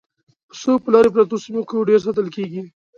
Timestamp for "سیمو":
1.43-1.61